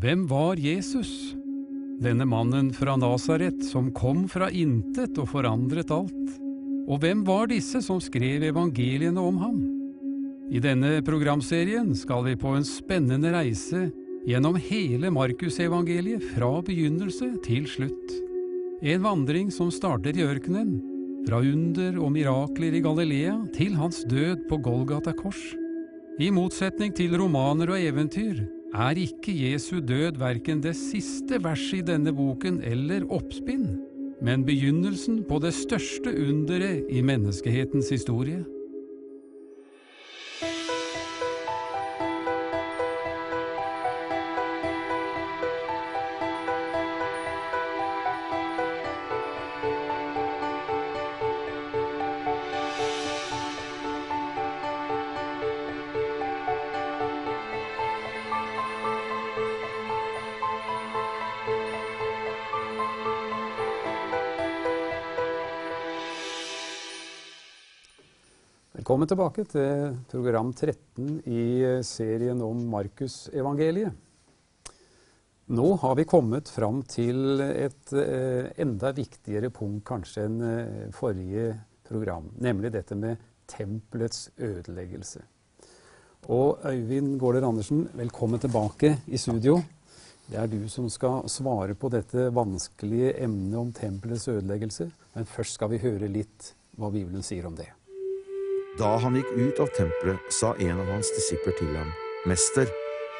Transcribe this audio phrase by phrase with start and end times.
[0.00, 1.34] Hvem var Jesus?
[2.00, 6.30] Denne mannen fra Nasaret som kom fra intet og forandret alt.
[6.88, 9.58] Og hvem var disse som skrev evangeliene om ham?
[10.48, 13.90] I denne programserien skal vi på en spennende reise
[14.24, 18.16] gjennom hele Markusevangeliet fra begynnelse til slutt.
[18.80, 20.72] En vandring som starter i ørkenen,
[21.28, 25.44] fra under og mirakler i Galilea til hans død på Golgata kors.
[26.16, 28.40] I motsetning til romaner og eventyr
[28.72, 33.66] er ikke Jesu død verken det siste verset i denne boken eller oppspinn,
[34.24, 38.42] men begynnelsen på det største underet i menneskehetens historie.
[68.92, 71.44] Velkommen tilbake til program 13 i
[71.80, 73.94] serien om Markusevangeliet.
[75.56, 81.54] Nå har vi kommet fram til et eh, enda viktigere punkt kanskje enn eh, forrige
[81.88, 85.24] program, nemlig dette med tempelets ødeleggelse.
[86.28, 89.62] Og Øyvind Gaarder Andersen, velkommen tilbake i studio.
[90.28, 94.92] Det er du som skal svare på dette vanskelige emnet om tempelets ødeleggelse.
[95.16, 97.72] Men først skal vi høre litt hva Bibelen sier om det.
[98.78, 101.90] Da han gikk ut av tempelet, sa en av hans disipler til ham,
[102.24, 102.70] Mester,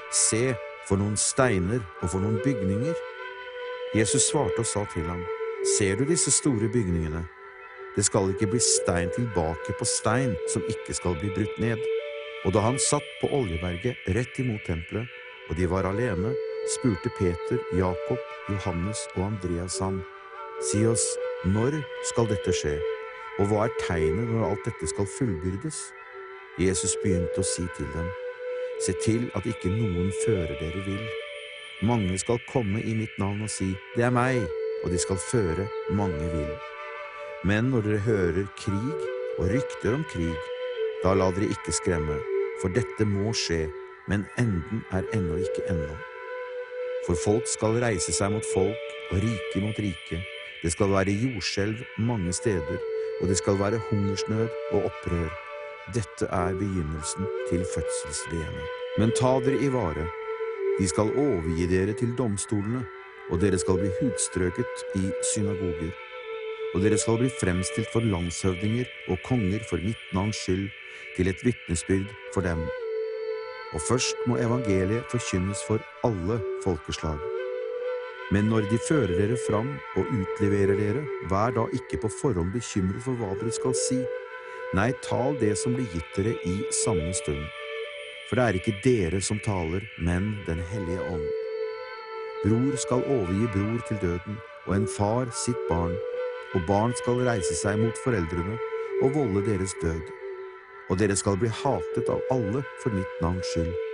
[0.08, 0.54] se,
[0.88, 2.96] for noen steiner og for noen bygninger.
[3.92, 5.20] Jesus svarte og sa til ham,
[5.76, 7.20] Ser du disse store bygningene?
[7.94, 11.84] Det skal ikke bli stein tilbake på stein som ikke skal bli brutt ned.
[12.46, 15.06] Og da han satt på Oljeberget rett imot tempelet,
[15.50, 16.32] og de var alene,
[16.78, 20.00] spurte Peter, Jakob, Johannes og Andreas ham,
[20.62, 21.04] Si oss,
[21.44, 22.76] når skal dette skje?
[23.42, 25.78] Og hva er tegnet når alt dette skal fullbyrdes?
[26.62, 28.10] Jesus begynte å si til dem,
[28.82, 31.02] Se til at ikke noen fører dere vill.
[31.86, 34.38] Mange skal komme i mitt navn og si, Det er meg,
[34.84, 36.54] og de skal føre mange vill.
[37.44, 39.06] Men når dere hører krig
[39.38, 40.38] og rykter om krig,
[41.02, 42.20] da la dere ikke skremme,
[42.62, 43.64] for dette må skje,
[44.06, 45.98] men enden er ennå ikke ennå.
[47.08, 50.22] For folk skal reise seg mot folk og rike mot rike.
[50.62, 52.78] Det skal være jordskjelv mange steder,
[53.22, 55.30] og det skal være hungersnød og opprør.
[55.94, 58.64] Dette er begynnelsen til fødselsveene.
[58.98, 60.06] Men ta dere i vare.
[60.78, 62.84] De skal overgi dere til domstolene,
[63.30, 65.92] og dere skal bli hudstrøket i synagoger.
[66.74, 70.70] Og dere skal bli fremstilt for landshøvdinger og konger for mitt navns skyld,
[71.16, 72.62] til et vitnesbyrd for dem.
[73.72, 77.18] Og først må evangeliet forkynnes for alle folkeslag.
[78.32, 83.04] Men når de fører dere fram og utleverer dere, vær da ikke på forhånd bekymret
[83.04, 83.98] for hva dere skal si.
[84.72, 87.42] Nei, tal det som blir gitt dere i samme stund.
[88.30, 91.28] For det er ikke dere som taler, men Den hellige ånd.
[92.42, 95.92] Bror skal overgi bror til døden, og en far sitt barn,
[96.54, 98.56] og barn skal reise seg mot foreldrene
[99.02, 100.02] og volde deres død.
[100.88, 103.91] Og dere skal bli hatet av alle for mitt navns skyld.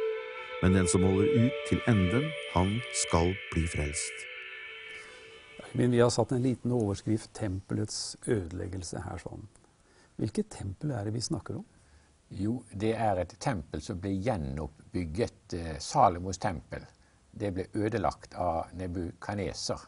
[0.62, 4.24] Men den som holder ut til enden, han skal bli frelst.
[5.72, 9.46] Men vi har satt en liten overskrift 'Tempelets ødeleggelse' her sånn.
[10.16, 11.64] Hvilket tempel er det vi snakker om?
[12.30, 15.54] Jo, det er et tempel som ble gjenoppbygget.
[15.54, 16.82] Eh, Salomos tempel.
[17.30, 19.78] Det ble ødelagt av Nebukaneser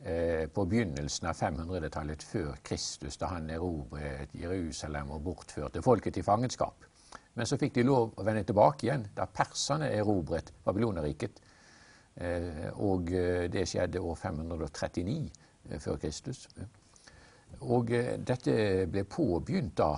[0.00, 6.26] eh, på begynnelsen av 500-tallet før Kristus, da han erobret Jerusalem og bortførte folket til
[6.26, 6.84] fangenskap.
[7.36, 11.42] Men så fikk de lov å vende tilbake igjen da perserne erobret Babyloneriket.
[12.16, 15.16] Eh, og eh, det skjedde år 539
[15.68, 16.46] eh, før Kristus.
[17.60, 17.92] Og
[18.26, 18.54] dette
[18.90, 19.92] ble påbegynt da,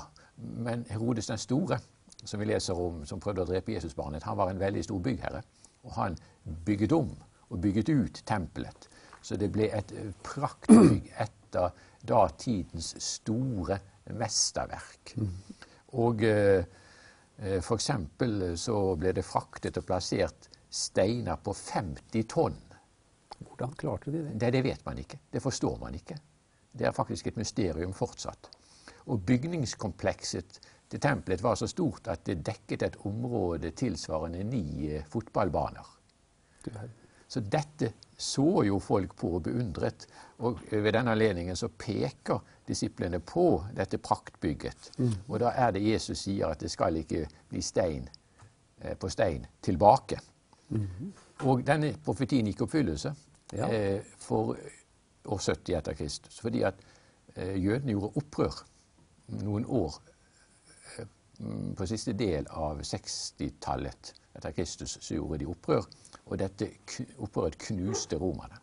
[0.67, 1.79] men Herodes den store,
[2.19, 5.43] som vi leser om, som prøvde å drepe Jesusbarnet, han var en veldig stor byggherre.
[5.87, 6.19] Og han
[6.67, 7.11] bygget om
[7.49, 8.89] og bygget ut tempelet.
[9.23, 9.95] Så det ble et
[10.27, 11.71] praktbygg etter
[12.07, 13.79] datidens store
[14.19, 15.15] mesterverk.
[15.99, 16.67] Og eh,
[17.39, 22.57] for eksempel så ble det fraktet og plassert steiner på 50 tonn.
[23.39, 24.33] Hvordan klarte de det?
[24.35, 25.21] Det, det vet man ikke.
[25.31, 26.19] Det forstår man ikke.
[26.73, 28.51] Det er faktisk et mysterium fortsatt.
[29.07, 35.07] Og bygningskomplekset til tempelet var så stort at det dekket et område tilsvarende ni eh,
[35.09, 35.95] fotballbaner.
[37.29, 40.07] Så dette så jo folk på og beundret.
[40.39, 43.45] Og ved denne anledningen så peker disiplene på
[43.77, 44.91] dette praktbygget.
[44.99, 45.13] Mm.
[45.29, 48.09] Og da er det Jesus sier at det skal ikke bli stein
[48.81, 50.19] eh, på stein tilbake.
[51.49, 53.15] Og denne profetien gikk i oppfyllelse
[53.57, 53.69] Ja.
[53.73, 54.57] eh, for
[55.25, 56.41] år 70 etter Kristus.
[56.41, 56.75] Fordi at
[57.37, 58.59] eh, jødene gjorde opprør
[59.45, 59.95] noen år
[60.99, 61.07] eh,
[61.41, 65.85] mm, på siste del av 60-tallet etter Kristus så gjorde de opprør.
[66.29, 66.71] Og dette
[67.19, 68.61] opprøret knuste romerne.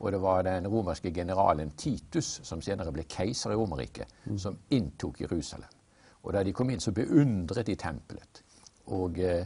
[0.00, 4.08] Og det var den romerske generalen Titus, som senere ble keiser i Romerriket,
[4.40, 5.68] som inntok Jerusalem.
[6.22, 8.40] Og da de kom inn, så beundret de tempelet.
[8.96, 9.44] Og eh,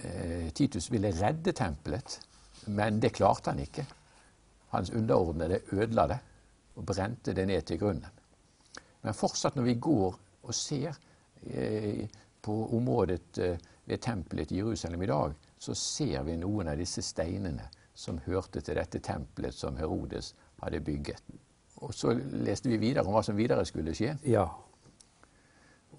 [0.00, 2.18] eh, Titus ville redde tempelet,
[2.72, 3.84] men det klarte han ikke.
[4.72, 6.18] Hans underordnede ødela det
[6.76, 8.18] og brente det ned til grunnen.
[9.02, 10.96] Men fortsatt når vi går og ser
[11.52, 12.08] eh,
[12.42, 17.02] på området eh, ved tempelet i Jerusalem i dag, så ser vi noen av disse
[17.02, 21.22] steinene som hørte til dette tempelet som Herodes hadde bygget.
[21.82, 22.12] Og så
[22.44, 24.16] leste vi videre om hva som videre skulle skje.
[24.28, 24.44] Ja.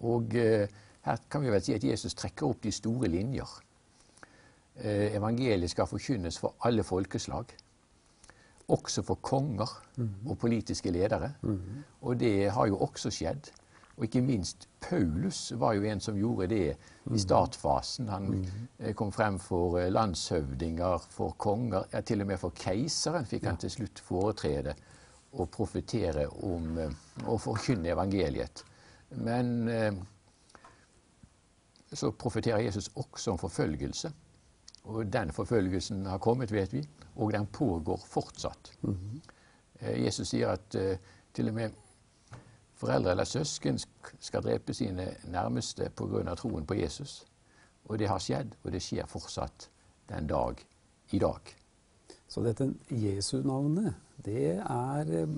[0.06, 0.68] Og eh,
[1.08, 3.56] her kan vi vel si at Jesus trekker opp de store linjer.
[4.80, 7.52] Eh, evangeliet skal forkynnes for alle folkeslag.
[8.70, 9.72] Også for konger
[10.30, 11.32] og politiske ledere.
[12.02, 13.50] Og det har jo også skjedd.
[14.00, 16.68] Og ikke minst Paulus var jo en som gjorde det
[17.12, 18.08] i startfasen.
[18.08, 18.30] Han
[18.80, 23.50] eh, kom frem for eh, landshøvdinger, for konger, ja, til og med for keiseren fikk
[23.50, 24.78] han til slutt foretrede
[25.36, 26.96] og profetere om eh,
[27.28, 28.64] og forkynne evangeliet.
[29.20, 30.00] Men eh,
[31.92, 34.14] så profeterer Jesus også om forfølgelse.
[34.84, 36.86] Og den forfølgelsen har kommet, vet vi,
[37.16, 38.72] og den pågår fortsatt.
[39.82, 40.98] Eh, Jesus sier at eh,
[41.34, 41.86] til og med
[42.80, 43.80] foreldre eller søsken
[44.20, 46.36] skal drepe sine nærmeste pga.
[46.36, 47.26] troen på Jesus.
[47.90, 49.70] Og det har skjedd, og det skjer fortsatt
[50.10, 50.62] den dag
[51.12, 51.56] i dag.
[52.30, 55.32] Så dette Jesu-navnet, det er eh,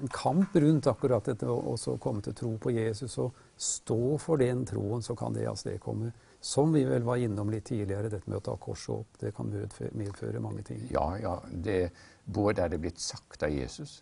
[0.00, 4.64] en kamp rundt akkurat dette å komme til tro på Jesus og stå for den
[4.66, 6.10] troen, så kan det avstedkomme,
[6.42, 9.52] som vi vel var innom litt tidligere, dette med å ta korset opp, det kan
[9.52, 10.82] medføre, mange ting.
[10.90, 11.36] Ja, ja.
[11.46, 11.92] Det,
[12.24, 14.00] både er det blitt sagt av Jesus,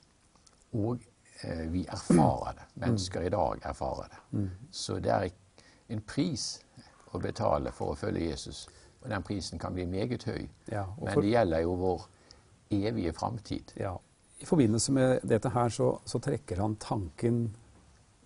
[0.73, 1.05] og
[1.73, 2.67] vi erfarer det.
[2.81, 4.45] Mennesker i dag erfarer det.
[4.71, 5.33] Så det er
[5.93, 6.47] en pris
[7.15, 8.65] å betale for å følge Jesus.
[9.03, 10.47] Og den prisen kan bli meget høy.
[10.71, 11.11] Ja, for...
[11.11, 12.07] Men det gjelder jo vår
[12.75, 13.75] evige framtid.
[13.77, 13.99] Ja.
[14.39, 17.45] I forbindelse med dette her så, så trekker han tanken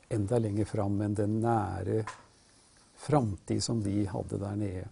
[0.08, 2.04] enda lenger fram enn den nære
[2.98, 4.86] framtid som de hadde der nede.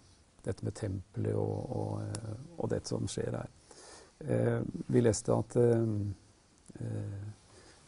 [0.44, 3.48] Dette med tempelet og, og, eh, og det som skjer der.
[4.18, 4.60] Eh,
[4.92, 5.88] vi leste at eh,
[6.84, 7.24] eh,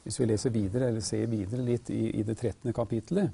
[0.08, 2.72] Hvis vi leser videre, eller ser videre litt i, i det 13.
[2.72, 3.28] kapittelet,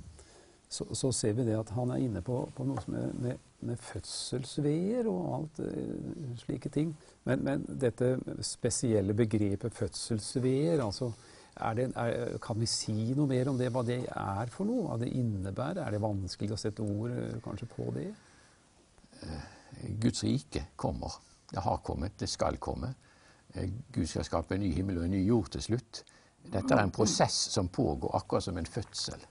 [0.66, 3.44] så, så ser vi det at han er inne på, på noe som er med,
[3.62, 6.90] med fødselsveier og alt eh, slike ting.
[7.28, 11.12] Men, men dette spesielle begrepet fødselsveier, altså
[11.78, 14.88] det, er, Kan vi si noe mer om det, hva det er for noe?
[14.88, 15.84] Hva det innebærer?
[15.84, 18.08] Er det vanskelig å sette ord eh, kanskje på det?
[20.02, 21.14] Guds rike kommer.
[21.54, 22.90] Det har kommet, det skal komme.
[23.54, 26.02] Eh, Gud skal skape en ny himmel og en ny jord til slutt.
[26.52, 29.22] Dette er en prosess som pågår, akkurat som en fødsel.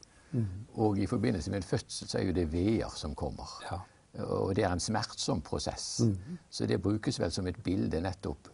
[0.73, 3.49] Og i forbindelse med en fødsel så er jo det veer som kommer.
[3.71, 3.79] Ja.
[4.23, 6.01] Og det er en smertsom prosess.
[6.49, 8.49] Så det brukes vel som et bilde nettopp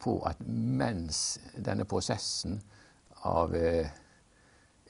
[0.00, 2.60] på at mens denne prosessen
[3.28, 3.90] av eh,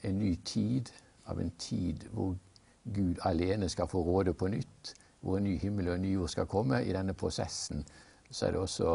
[0.07, 0.89] en ny tid,
[1.25, 2.37] av en tid hvor
[2.83, 6.29] Gud alene skal få råde på nytt, hvor en ny himmel og en ny jord
[6.29, 7.83] skal komme, i denne prosessen
[8.31, 8.91] så er det også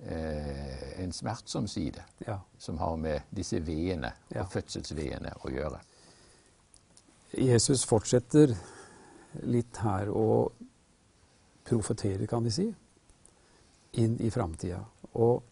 [0.00, 2.40] en smertsom side Ja.
[2.58, 4.42] som har med disse veene Ja.
[4.42, 5.80] og fødselsveene å gjøre.
[7.34, 8.54] Jesus fortsetter
[9.42, 10.50] litt her å
[11.64, 12.74] profetere, kan vi si,
[13.92, 14.80] inn i framtida.
[15.14, 15.42] Og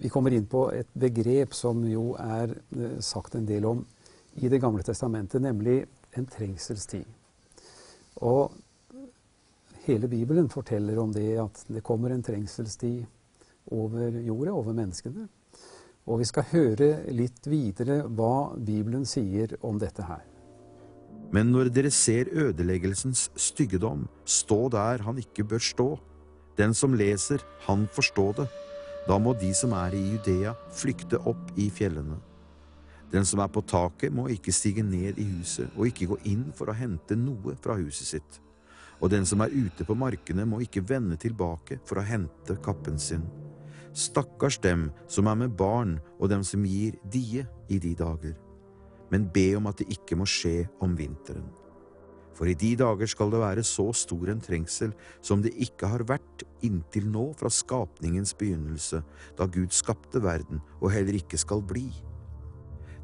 [0.00, 3.86] vi kommer inn på et begrep som jo er eh, sagt en del om
[4.40, 5.82] i Det gamle testamentet, nemlig
[6.16, 7.04] en trengselstid.
[8.24, 8.52] Og
[9.84, 13.04] hele Bibelen forteller om det at det kommer en trengselstid
[13.70, 15.28] over jorda, over menneskene.
[16.06, 20.24] Og vi skal høre litt videre hva Bibelen sier om dette her.
[21.32, 25.88] Men når dere ser ødeleggelsens styggedom, stå der han ikke bør stå.
[26.58, 28.48] Den som leser, han forstå det.
[29.08, 32.18] Da må de som er i Judea, flykte opp i fjellene.
[33.12, 36.46] Den som er på taket, må ikke stige ned i huset og ikke gå inn
[36.56, 38.38] for å hente noe fra huset sitt.
[39.02, 43.00] Og den som er ute på markene, må ikke vende tilbake for å hente kappen
[43.00, 43.24] sin.
[43.92, 48.38] Stakkars dem som er med barn og dem som gir die i de dager
[49.12, 51.44] men be om at det ikke må skje om vinteren.
[52.32, 56.06] For i de dager skal det være så stor en trengsel som det ikke har
[56.08, 59.02] vært inntil nå fra skapningens begynnelse,
[59.36, 61.90] da Gud skapte verden og heller ikke skal bli.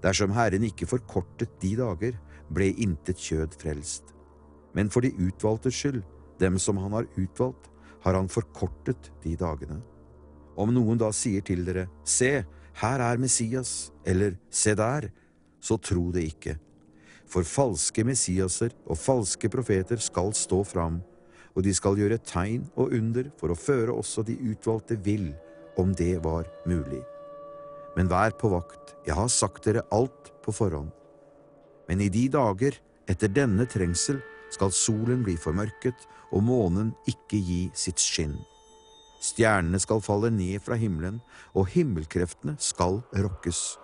[0.01, 2.17] Dersom Herren ikke forkortet de dager,
[2.49, 4.15] ble intet kjød frelst.
[4.73, 6.05] Men for de utvalgtes skyld
[6.39, 7.65] Dem som han har utvalgt,
[8.05, 9.81] har han forkortet de dagene.
[10.59, 12.43] Om noen da sier til dere, Se,
[12.83, 15.09] her er Messias, eller Se der,
[15.61, 16.57] så tro det ikke.
[17.29, 20.99] For falske Messiaser og falske profeter skal stå fram,
[21.55, 25.31] og de skal gjøre tegn og under for å føre også de utvalgte vill,
[25.79, 27.03] om det var mulig.
[27.95, 30.91] Men vær på vakt, jeg har sagt dere alt på forhånd.
[31.89, 32.77] Men i de dager,
[33.09, 34.21] etter denne trengsel,
[34.55, 38.37] skal solen bli formørket og månen ikke gi sitt skinn.
[39.19, 41.21] Stjernene skal falle ned fra himmelen,
[41.55, 43.79] og himmelkreftene skal rokkes.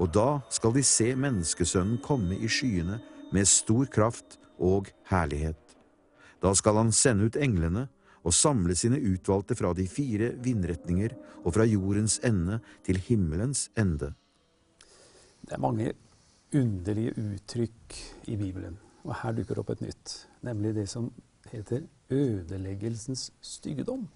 [0.00, 3.00] Og da skal de se Menneskesønnen komme i skyene
[3.32, 5.60] med stor kraft og herlighet.
[6.42, 7.86] Da skal han sende ut englene
[8.26, 14.12] og samle sine utvalgte fra de fire vindretninger og fra jordens ende til himmelens ende.
[15.46, 15.92] Det er mange
[16.54, 17.96] underlige uttrykk
[18.26, 21.12] i Bibelen, og her dukker opp et nytt, nemlig det som
[21.52, 24.08] heter ødeleggelsens styggedom.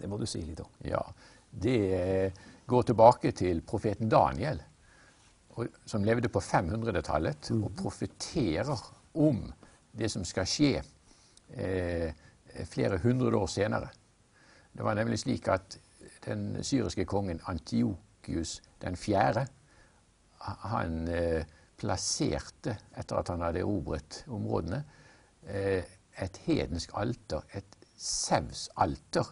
[0.00, 0.72] Det må du si litt om.
[0.86, 1.02] Ja,
[1.50, 2.32] Det
[2.66, 4.60] går tilbake til profeten Daniel,
[5.84, 8.78] som levde på 500-tallet, og profeterer
[9.18, 9.42] om
[9.92, 12.14] det som skal skje eh,
[12.70, 13.90] flere hundre år senere.
[14.72, 15.76] Det var nemlig slik at
[16.24, 19.48] den syriske kongen Antiokius den fjerde
[20.40, 21.44] han eh,
[21.80, 24.82] plasserte, etter at han hadde erobret områdene,
[25.48, 25.84] eh,
[26.20, 29.26] et hedensk alter, et Sevs-alter,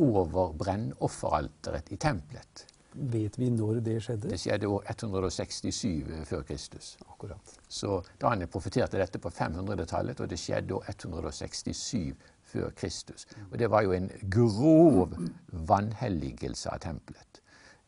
[0.00, 2.66] over brennofferalteret i tempelet.
[2.92, 4.28] Vet vi når det skjedde?
[4.28, 6.96] Det skjedde år 167 før Kristus.
[7.08, 7.54] Akkurat.
[7.68, 12.12] Så Daniel profeterte dette på 500-tallet, og det skjedde år 167
[12.52, 13.26] før Kristus.
[13.50, 15.16] Og det var jo en grov
[15.48, 17.40] vanhelligelse av tempelet.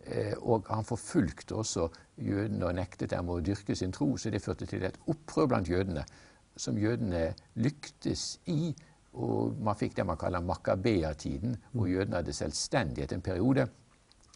[0.07, 4.43] Eh, og han forfulgte også jødene og nektet dem å dyrke sin tro, så det
[4.45, 6.05] førte til et opprør blant jødene,
[6.57, 8.75] som jødene lyktes i.
[9.14, 13.68] Og man fikk det man kaller Makkabea-tiden, hvor jødene hadde selvstendighet en periode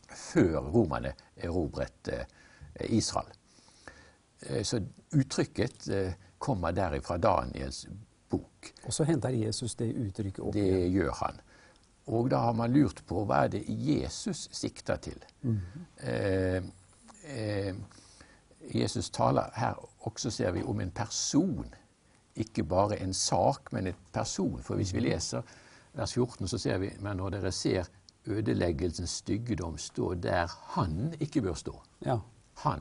[0.09, 2.25] før romerne erobret eh,
[2.95, 3.33] Israel.
[4.47, 4.81] Eh, så
[5.15, 5.89] uttrykket
[6.39, 7.87] kommer derifra Daniels
[8.31, 8.73] bok.
[8.85, 11.41] Og så henter Jesus det uttrykket opp Det gjør han.
[12.09, 15.19] Og da har man lurt på hva er det Jesus sikter til.
[15.43, 15.59] Mm
[16.01, 16.63] eh,
[17.37, 17.75] eh,
[18.75, 19.75] Jesus taler her
[20.07, 21.75] også, ser vi, om en person.
[22.39, 24.61] Ikke bare en sak, men en person.
[24.63, 25.43] For hvis vi leser
[25.99, 27.89] vers 14, så ser vi men når dere ser
[28.29, 31.75] ødeleggelsens styggedom stå der han ikke bør stå.
[32.05, 32.19] Ja.
[32.55, 32.81] Han.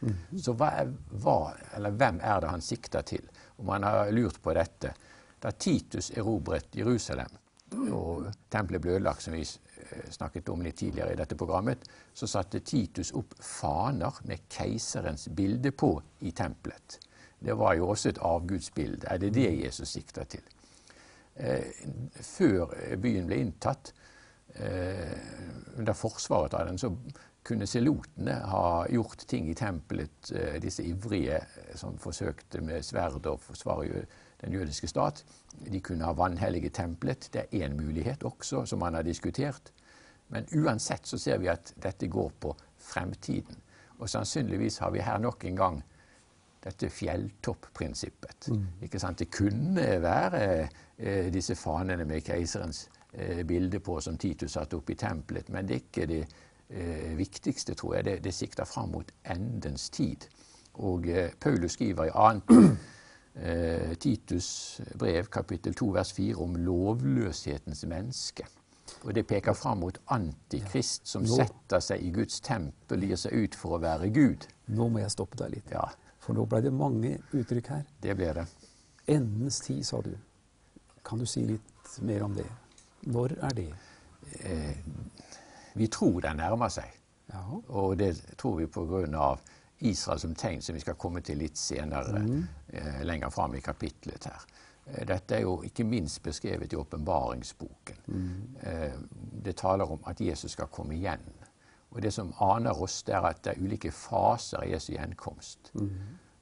[0.00, 0.42] Mm -hmm.
[0.42, 1.54] Så hva er, hva,
[1.90, 3.28] hvem er det han sikter til?
[3.56, 4.94] Og man har lurt på dette.
[5.42, 7.28] Da Titus erobret Jerusalem,
[7.92, 11.78] og tempelet ble ødelagt, som vi eh, snakket om litt tidligere i dette programmet,
[12.14, 16.98] så satte Titus opp faner med keiserens bilde på i tempelet.
[17.38, 19.06] Det var jo også et avgudsbilde.
[19.06, 20.42] Er det det Jesus sikter til?
[21.36, 21.64] Eh,
[22.20, 23.92] før byen ble inntatt,
[24.54, 25.18] eh,
[25.78, 26.90] under forsvaret av den, så
[27.44, 31.38] kunne selotene ha gjort ting i tempelet, disse ivrige
[31.74, 34.02] som forsøkte med sverd å forsvare
[34.40, 35.24] den jødiske stat.
[35.72, 37.30] De kunne ha vanhellige tempelet.
[37.32, 39.72] Det er én mulighet også, som man har diskutert.
[40.28, 43.56] Men uansett så ser vi at dette går på fremtiden.
[43.98, 45.82] Og sannsynligvis har vi her nok en gang
[46.64, 48.48] dette fjelltoppprinsippet.
[48.50, 48.66] Mm.
[48.82, 49.18] Ikke sant?
[49.18, 50.42] Det kunne være
[50.98, 55.68] eh, disse fanene med keiserens eh, bilde på som Titus satte opp i tempelet, men
[55.68, 58.04] det er ikke det eh, viktigste, tror jeg.
[58.04, 60.28] Det, det sikter fram mot endens tid.
[60.78, 62.52] Og eh, Paulus skriver i annet
[63.46, 68.46] eh, Titus brev kapittel 2 vers 4 om lovløshetens menneske.
[69.04, 73.54] Og Det peker fram mot Antikrist, som setter seg i Guds tempel, gir seg ut
[73.58, 74.48] for å være Gud.
[74.74, 75.84] Nå må jeg stoppe deg litt, ja.
[76.28, 77.84] For nå ble det mange uttrykk her.
[78.04, 78.42] Det ble det.
[79.08, 80.12] Endens tid, sa du.
[81.02, 82.44] Kan du si litt mer om det?
[83.08, 83.70] Når er det?
[84.44, 84.76] Eh,
[85.72, 86.92] vi tror den nærmer seg.
[87.32, 87.40] Ja.
[87.72, 88.68] Og det tror vi
[89.16, 89.40] av
[89.78, 92.46] Israel som tegn, som vi skal komme til litt senere, mm.
[92.68, 94.44] eh, lenger fram i kapitlet her.
[94.84, 98.04] Eh, dette er jo ikke minst beskrevet i åpenbaringsboken.
[98.06, 98.56] Mm.
[98.60, 99.00] Eh,
[99.48, 101.24] det taler om at Jesus skal komme igjen.
[101.90, 105.70] Og det som aner oss, det er at det er ulike faser i Jesu gjenkomst.
[105.74, 105.88] Mm.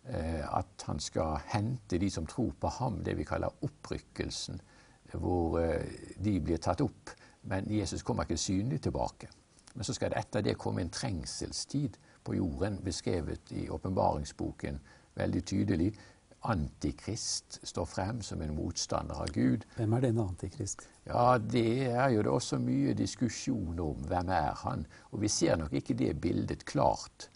[0.08, 4.60] Eh, at han skal hente de som tror på ham, det vi kaller opprykkelsen,
[5.12, 5.86] hvor eh,
[6.24, 7.14] de blir tatt opp.
[7.46, 9.30] Men Jesus kommer ikke synlig tilbake.
[9.74, 14.80] Men så skal det etter det komme en trengselstid på jorden, beskrevet i åpenbaringsboken
[15.14, 15.92] veldig tydelig.
[16.52, 19.64] Antikrist står frem som en motstander av Gud.
[19.76, 20.86] Hvem er denne antikrist?
[21.06, 24.04] Ja, Det er jo det også mye diskusjon om.
[24.06, 24.86] Hvem er han?
[25.12, 27.28] Og vi ser nok ikke det bildet klart.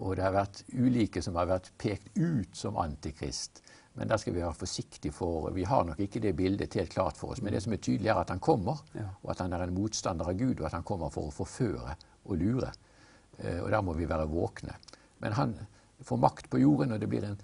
[0.00, 3.62] Og det har vært ulike som har vært pekt ut som antikrist.
[3.94, 7.18] Men der skal vi være forsiktige, for vi har nok ikke det bildet helt klart
[7.20, 7.42] for oss.
[7.42, 8.80] Men det som er tydelig, er at han kommer,
[9.22, 11.96] og at han er en motstander av Gud, og at han kommer for å forføre
[12.24, 12.72] og lure.
[13.38, 14.78] Eh, Og der må vi være våkne.
[15.20, 15.54] Men han
[16.02, 17.36] får makt på jorden, og det blir en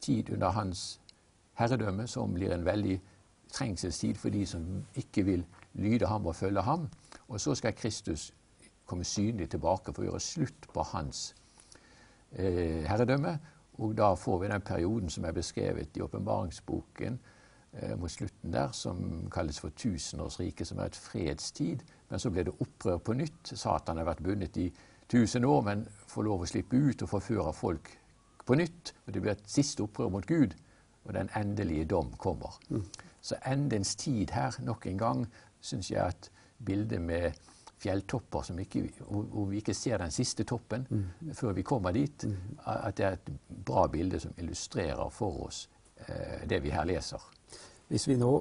[0.00, 1.00] tid under hans
[1.58, 3.00] herredømme som blir en veldig
[3.52, 4.64] trengselstid for de som
[4.96, 6.88] ikke vil lyde ham og følge ham.
[7.28, 8.32] Og så skal Kristus
[8.86, 11.34] komme synlig tilbake for å gjøre slutt på hans
[12.32, 13.38] eh, herredømme.
[13.78, 17.18] Og da får vi den perioden som er beskrevet i åpenbaringsboken
[17.72, 21.84] eh, mot slutten der, som kalles for tusenårsriket, som er et fredstid.
[22.10, 23.54] Men så ble det opprør på nytt.
[23.54, 24.70] Satan har vært bundet i
[25.08, 27.92] tusen år, men får lov å slippe ut og forføre folk
[28.48, 28.94] på nytt.
[29.06, 30.56] Og det blir et siste opprør mot Gud,
[31.04, 32.56] og den endelige dom kommer.
[33.20, 35.22] Så endens tid her, nok en gang,
[35.60, 36.30] syns jeg at
[36.64, 37.32] bildet med
[37.78, 40.86] fjelltopper som ikke, hvor vi ikke ser den siste toppen
[41.38, 42.24] før vi kommer dit,
[42.66, 43.28] at det er et
[43.68, 45.68] bra bilde som illustrerer for oss
[46.08, 47.22] eh, det vi her leser.
[47.88, 48.32] Hvis vi nå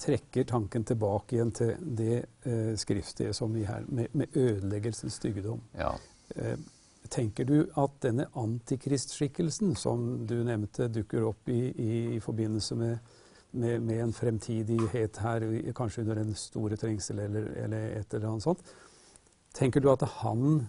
[0.00, 2.16] trekker tanken tilbake igjen til det
[2.48, 5.92] eh, skriftstedet som vi her, med, med ødeleggelsens styggedom, Ja.
[6.36, 6.56] eh,
[7.10, 12.98] tenker du at denne antikristskikkelsen som du nevnte, dukker opp i, i, i forbindelse med,
[13.52, 15.46] med, med en fremtidighet her,
[15.76, 18.62] kanskje under den store trengsel eller, eller et eller annet sånt,
[19.56, 20.66] tenker du at han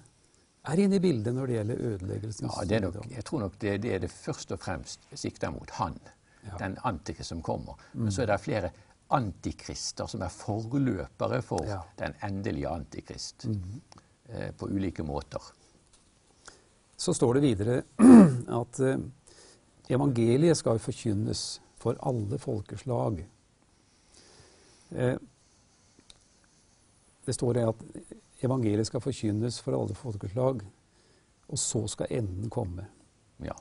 [0.68, 2.50] er inne i bildet når det gjelder ødeleggelsen?
[2.52, 5.52] Ja, det er nok, jeg tror nok det, det er det først og fremst sikter
[5.56, 5.96] mot han.
[6.48, 6.58] Ja.
[6.62, 7.76] Den antikrist som kommer.
[7.94, 8.70] Men så er det flere
[9.16, 11.82] antikrister som er forløpere for Ja.
[12.00, 13.48] den endelige antikrist.
[14.30, 15.40] eh, på ulike måter.
[16.98, 17.82] Så står det videre
[18.62, 19.02] at eh,
[19.94, 23.22] evangeliet skal forkynnes for alle folkeslag.
[24.90, 25.18] Eh,
[27.26, 27.84] det står at
[28.42, 30.64] evangeliet skal forkynnes for alle folkeslag,
[31.48, 32.88] og så skal enden komme.
[33.46, 33.56] Ja.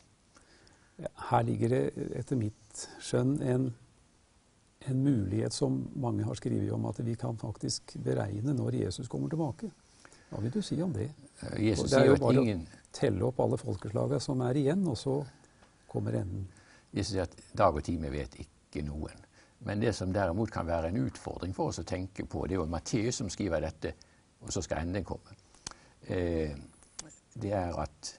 [1.29, 3.67] Her ligger det etter mitt skjønn en,
[4.89, 9.29] en mulighet som mange har skrevet om, at vi kan faktisk beregne når Jesus kommer
[9.29, 9.69] tilbake.
[10.31, 11.11] Hva vil du si om det?
[11.43, 12.65] Eh, Jesus det er sier jo at ingen
[12.97, 15.17] telle opp alle folkeslagene som er igjen, og så
[15.91, 16.47] kommer enden.
[16.97, 19.25] Jesus sier at dag og time vet ikke noen.
[19.67, 22.63] Men det som derimot kan være en utfordring for oss å tenke på, det er
[22.63, 23.93] jo Matteus som skriver dette,
[24.45, 25.37] og så skal enden komme.
[26.09, 26.53] Eh,
[27.37, 28.13] det er at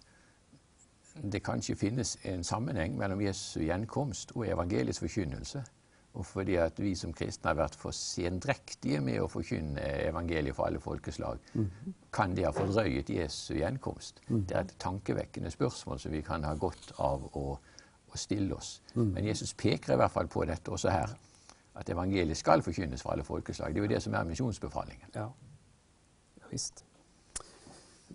[1.17, 5.63] det kanskje finnes en sammenheng mellom Jesu gjenkomst og evangeliets forkynnelse.
[6.17, 10.65] Og fordi at vi som kristne har vært for sendrektige med å forkynne evangeliet for
[10.65, 11.43] alle folkeslag,
[12.13, 14.23] kan det ha fordrøyet Jesu gjenkomst?
[14.27, 18.79] Det er et tankevekkende spørsmål som vi kan ha godt av å, å stille oss.
[18.97, 21.13] Men Jesus peker i hvert fall på dette også her,
[21.77, 23.75] at evangeliet skal forkynnes for alle folkeslag.
[23.75, 25.13] Det er jo det som er misjonsbefalingen.
[25.13, 25.29] Ja,
[26.41, 26.86] ja visst.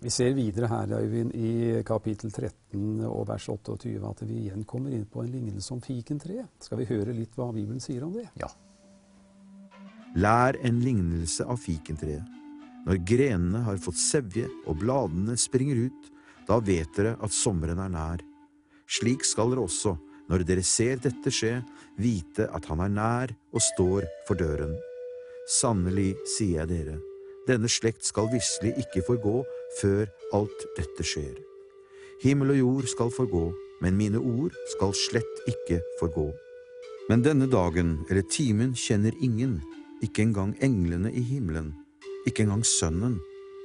[0.03, 4.91] Vi ser videre her, Øyvind, i kapittel 13 og vers 28 at vi igjen kommer
[4.91, 6.49] inn på en lignelse om fikentreet.
[6.59, 8.25] Skal vi høre litt hva Bibelen sier om det?
[8.41, 8.49] Ja.
[10.19, 12.27] Lær en lignelse av fikentreet.
[12.83, 16.11] Når grenene har fått sevje og bladene springer ut,
[16.49, 18.25] da vet dere at sommeren er nær.
[18.91, 19.95] Slik skal dere også,
[20.27, 21.61] når dere ser dette skje,
[21.95, 24.75] vite at han er nær og står for døren.
[25.47, 26.99] Sannelig sier jeg dere,
[27.47, 29.43] denne slekt skal visselig ikke forgå
[29.81, 31.35] før alt dette skjer.
[32.23, 33.43] Himmel og jord skal forgå,
[33.83, 36.29] men mine ord skal slett ikke forgå.
[37.09, 39.57] Men denne dagen eller timen kjenner ingen,
[40.03, 41.73] ikke engang englene i himmelen,
[42.27, 43.17] ikke engang Sønnen,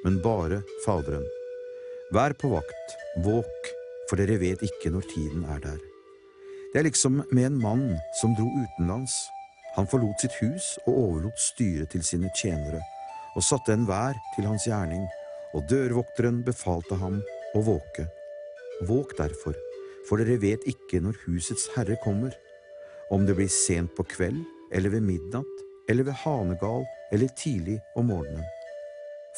[0.04, 1.26] men bare Faderen.
[2.14, 3.70] Vær på vakt, våk,
[4.08, 5.80] for dere vet ikke når tiden er der.
[6.72, 7.86] Det er liksom med en mann
[8.20, 9.14] som dro utenlands.
[9.76, 12.80] Han forlot sitt hus og overlot styret til sine tjenere,
[13.36, 15.04] og satte enhver til hans gjerning,
[15.56, 17.20] og dørvokteren befalte ham
[17.56, 18.08] å våke.
[18.88, 19.56] Våk derfor,
[20.08, 22.34] for dere vet ikke når husets herre kommer,
[23.10, 28.10] om det blir sent på kveld, eller ved midnatt, eller ved hanegal, eller tidlig om
[28.12, 28.44] morgenen,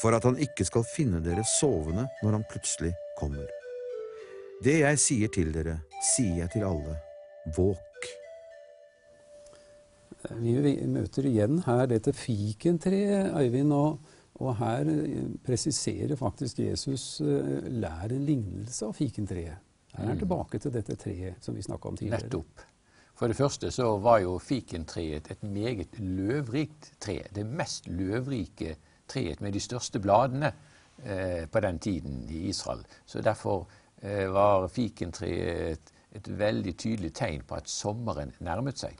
[0.00, 3.46] for at han ikke skal finne dere sovende når han plutselig kommer.
[4.64, 5.78] Det jeg sier til dere,
[6.14, 6.98] sier jeg til alle,
[7.56, 7.89] våk.
[10.40, 10.54] Vi
[10.86, 18.12] møter igjen her dette fikentreet, Øyvind, og, og her eh, presiserer faktisk Jesus eh, lær
[18.12, 19.66] en lignelse av fikentreet.
[19.94, 22.28] Her er han tilbake til dette treet som vi snakka om tidligere.
[22.28, 22.66] Nettopp.
[23.20, 27.18] For det første så var jo fikentreet et meget løvrikt tre.
[27.34, 28.76] Det mest løvrike
[29.10, 30.52] treet med de største bladene
[31.04, 32.80] eh, på den tiden i Israel.
[33.04, 33.66] Så derfor
[34.02, 38.96] eh, var fikentreet et, et veldig tydelig tegn på at sommeren nærmet seg.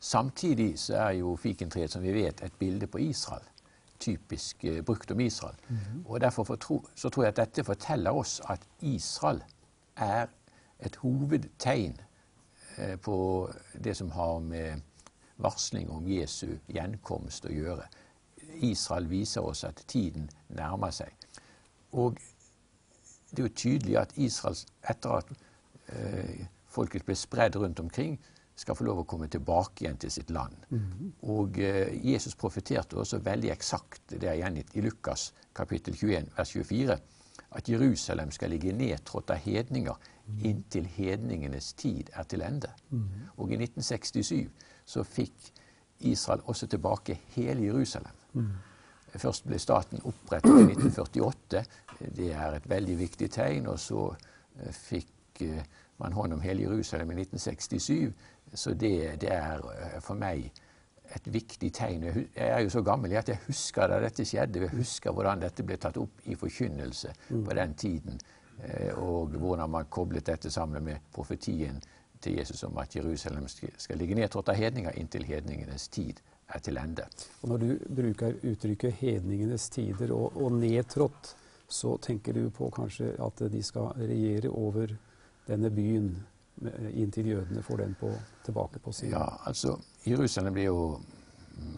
[0.00, 3.42] Samtidig så er jo fikentreet, som vi vet, et bilde på Israel.
[3.98, 5.56] Typisk eh, brukt om Israel.
[6.04, 9.42] Og derfor for tro, så tror jeg at dette forteller oss at Israel
[9.96, 10.26] er
[10.78, 11.96] et hovedtegn
[12.76, 13.50] eh, på
[13.84, 14.80] det som har med
[15.36, 17.86] varsling om Jesu gjenkomst å gjøre.
[18.62, 21.10] Israel viser oss at tiden nærmer seg.
[21.92, 22.18] Og
[23.30, 24.56] det er jo tydelig at Israel,
[24.88, 25.32] etter at
[25.92, 28.18] eh, folket ble spredd rundt omkring,
[28.58, 30.56] skal få lov å komme tilbake igjen til sitt land.
[30.70, 31.12] Mm.
[31.30, 36.54] Og eh, Jesus profeterte også veldig eksakt, det er gjengitt i Lukas kapittel 21 vers
[36.56, 36.98] 24,
[37.58, 40.40] at Jerusalem skal ligge nedtrådt av hedninger mm.
[40.50, 42.72] inntil hedningenes tid er til ende.
[42.90, 43.06] Mm.
[43.38, 44.48] Og i 1967
[44.88, 45.52] så fikk
[46.10, 48.14] Israel også tilbake hele Jerusalem.
[48.34, 48.52] Mm.
[49.16, 51.62] Først ble staten opprettet i 1948.
[52.16, 53.70] Det er et veldig viktig tegn.
[53.72, 54.04] Og så
[54.60, 55.62] eh, fikk eh,
[55.98, 58.12] man hånd om hele Jerusalem i 1967.
[58.54, 60.48] Så det, det er eh, for meg
[61.16, 62.04] et viktig tegn.
[62.04, 64.66] Jeg er jo så gammel at jeg husker da dette skjedde.
[64.66, 67.44] Jeg husker hvordan dette ble tatt opp i forkynnelse mm.
[67.46, 68.18] på den tiden.
[68.98, 71.78] Og hvordan man koblet dette sammen med profetien
[72.20, 76.78] til Jesus om at Jerusalem skal ligge nedtrådt av hedninger inntil hedningenes tid er til
[76.80, 77.04] ende.
[77.42, 81.34] Og Når du bruker uttrykket 'hedningenes tider' og, og 'nedtrådt',
[81.68, 84.86] så tenker du på kanskje at de skal regjere over
[85.48, 86.26] denne byen
[86.90, 88.10] inntil jødene får den på,
[88.44, 90.82] tilbake på sin Ja, altså Jerusalem blir jo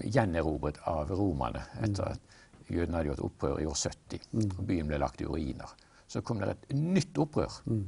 [0.04, 2.12] gjenerobret av romerne etter mm.
[2.12, 4.26] at jødene hadde gjort opprør i år 70.
[4.32, 4.50] Mm.
[4.56, 5.74] og Byen ble lagt i ruiner.
[6.10, 7.84] Så kom det et nytt opprør mm.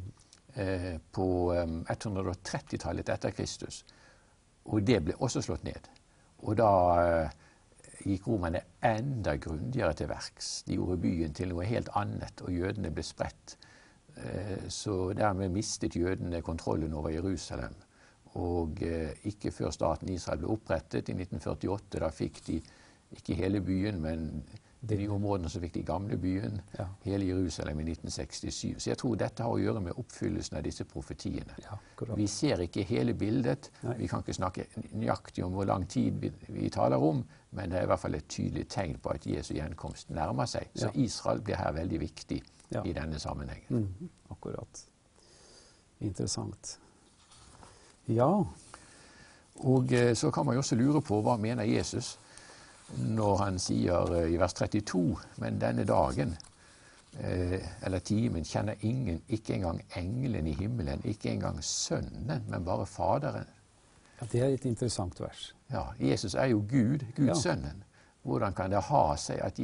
[0.54, 1.26] eh, på
[1.56, 3.82] um, 130-tallet etter Kristus.
[4.64, 5.88] Og det ble også slått ned.
[6.42, 6.70] Og da
[7.02, 7.34] eh,
[8.06, 10.52] gikk romerne enda grundigere til verks.
[10.66, 13.56] De gjorde byen til noe helt annet, og jødene ble spredt.
[14.16, 17.74] Eh, så dermed mistet jødene kontrollen over Jerusalem.
[18.34, 22.60] Og eh, ikke før staten Israel ble opprettet i 1948, da fikk de
[23.12, 24.28] ikke hele byen, men
[24.84, 26.88] de områdene som fikk de gamle byen, ja.
[27.04, 28.80] hele Jerusalem i 1967.
[28.82, 31.54] Så jeg tror dette har å gjøre med oppfyllelsen av disse profetiene.
[31.62, 31.76] Ja,
[32.18, 33.70] vi ser ikke hele bildet.
[33.86, 33.94] Nei.
[34.00, 37.22] Vi kan ikke snakke nøyaktig om hvor lang tid vi, vi, taler om,
[37.54, 40.72] men det er i hvert fall et tydelig tegn på at Jesu gjenkomst nærmer seg.
[40.74, 40.96] Så ja.
[41.04, 42.40] Israel blir her veldig viktig
[42.82, 43.86] i denne sammenhengen.
[43.86, 44.82] Mm, akkurat.
[46.02, 46.74] Interessant.
[48.10, 48.32] Ja.
[49.62, 52.16] Og eh, så kan man jo også lure på hva mener Jesus
[52.98, 56.34] når han sier eh, i vers 32 Men denne dagen
[57.20, 62.86] eh, eller timen kjenner ingen, ikke engang engelen i himmelen, ikke engang Sønnen, men bare
[62.86, 63.48] Faderen.
[64.20, 65.54] Ja, Det er et interessant vers.
[65.72, 67.56] Ja, Jesus er jo Gud, Guds ja.
[68.22, 69.58] Hvordan kan det ha seg at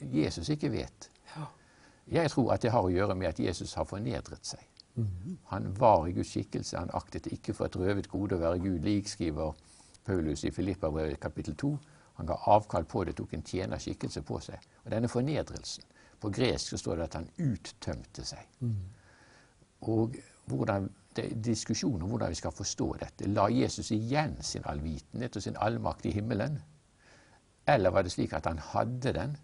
[0.00, 1.08] Jesus ikke vet?
[1.36, 1.46] Ja.
[2.20, 4.60] Jeg tror at det har å gjøre med at Jesus har fornedret seg.
[4.94, 5.36] Mm -hmm.
[5.44, 6.76] Han var i Guds skikkelse.
[6.78, 9.52] Han aktet ikke for et røvet gode å være Gud lik, skriver
[10.04, 11.78] Paulus i Filippa kapittel 2.
[12.18, 14.66] Han ga avkall på det, tok en tjenerskikkelse på seg.
[14.84, 15.88] Og denne fornedrelsen
[16.22, 18.50] På gresk så står det at han uttømte seg.
[18.60, 18.74] Mm.
[19.90, 20.14] Og
[20.46, 20.84] hvordan,
[21.16, 23.30] det er diskusjon om hvordan vi skal forstå dette.
[23.30, 26.60] La Jesus igjen sin allvitenhet og sin allmakt i himmelen?
[27.66, 29.34] Eller var det slik at han hadde den,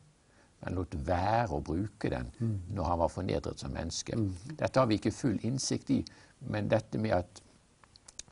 [0.62, 2.54] men lot være å bruke den mm.
[2.74, 4.14] når han var fornedret som menneske?
[4.14, 4.54] Mm.
[4.58, 6.00] Dette har vi ikke full innsikt i,
[6.46, 7.42] men dette med at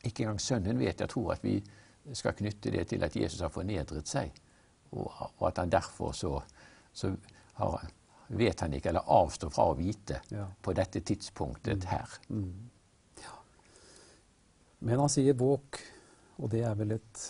[0.07, 1.59] ikke engang Sønnen vet Jeg tror at vi
[2.15, 4.35] skal knytte det til at Jesus har fornedret seg,
[4.93, 6.33] og, og at han derfor så,
[6.93, 7.11] så
[7.59, 7.89] har,
[8.29, 10.47] vet han ikke, eller avstår fra å vite ja.
[10.63, 11.91] på dette tidspunktet mm.
[11.91, 12.17] her.
[12.29, 12.71] Mm.
[13.25, 13.35] Ja.
[14.79, 15.83] Men han sier 'våk',
[16.37, 17.27] og det er vel et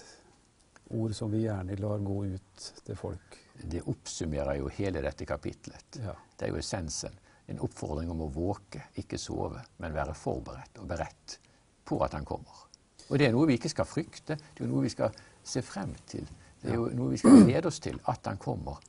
[0.97, 3.39] ord som vi gjerne lar gå ut til folk.
[3.57, 5.99] Det oppsummerer jo hele dette kapitlet.
[6.03, 6.15] Ja.
[6.37, 7.15] Det er jo essensen.
[7.47, 11.39] En oppfordring om å våke, ikke sove, men være forberedt og beredt
[11.87, 12.66] på at han kommer.
[13.09, 15.15] Og det er noe vi ikke skal frykte, det er noe vi skal
[15.47, 16.27] se frem til.
[16.63, 18.81] Det er jo noe vi skal glede oss til, at han kommer.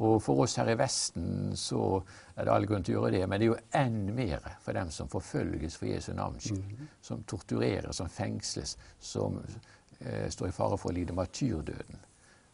[0.00, 1.80] Og for oss her i Vesten så
[2.36, 4.78] er det all grunn til å gjøre det, men det er jo enn mer for
[4.78, 6.62] dem som forfølges for Jesu navns skyld.
[6.62, 6.86] Mm -hmm.
[7.00, 9.42] Som tortureres, som fengsles, som
[10.00, 11.98] eh, står i fare for å lide martyrdøden.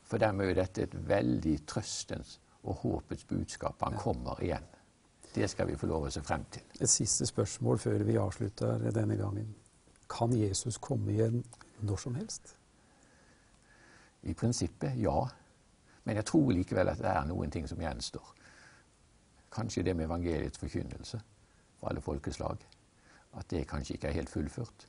[0.02, 3.82] For dem er jo dette et veldig trøstens og håpets budskap.
[3.82, 4.64] Han kommer igjen.
[5.34, 6.62] Det skal vi få lov å se frem til.
[6.80, 9.54] Et siste spørsmål før vi avslutter denne gangen.
[10.08, 11.42] Kan Jesus komme igjen
[11.80, 12.54] når som helst?
[14.22, 15.28] I prinsippet ja.
[16.04, 18.32] Men jeg tror likevel at det er noen ting som gjenstår.
[19.52, 21.20] Kanskje det med evangeliets forkynnelse
[21.78, 22.62] for alle folkeslag.
[23.36, 24.86] At det kanskje ikke er helt fullført.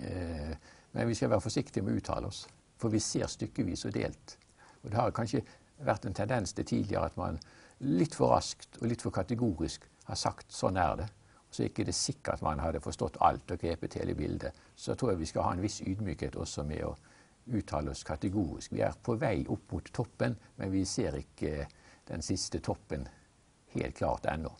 [0.00, 0.52] Eh,
[0.92, 2.44] men vi skal være forsiktige med å uttale oss,
[2.78, 4.36] for vi ser stykkevis og delt.
[4.82, 5.42] Og det har kanskje
[5.82, 7.40] vært en tendens til tidligere at man
[7.82, 11.10] litt for raskt og litt for kategorisk har sagt 'sånn er det',
[11.52, 14.56] så er ikke det sikkert man hadde forstått alt og grepet hele bildet.
[14.74, 16.94] Så tror jeg vi skal ha en viss ydmykhet også med å
[17.52, 18.72] uttale oss kategorisk.
[18.72, 21.66] Vi er på vei opp mot toppen, men vi ser ikke
[22.08, 23.04] den siste toppen
[23.76, 24.52] helt klart ennå.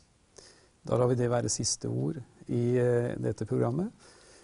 [0.82, 2.18] Da lar vi det være siste ord
[2.50, 3.92] i uh, dette programmet.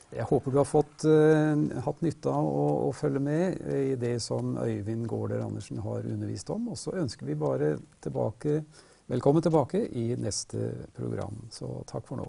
[0.08, 4.14] Jeg håper du har fått, uh, hatt nytte av å, å, følge med i det
[4.24, 6.70] som Øyvind Gaarder Andersen har undervist om.
[6.72, 8.62] Og så ønsker vi bare tilbake,
[9.08, 11.46] velkommen tilbake i neste program.
[11.50, 12.26] Så takk for nå.